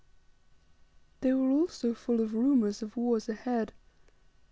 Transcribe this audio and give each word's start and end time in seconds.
They 1.19 1.31
were 1.31 1.51
also 1.51 1.93
full 1.93 2.21
of 2.21 2.33
rumors 2.33 2.81
of 2.81 2.97
wars 2.97 3.29
ahead. 3.29 3.71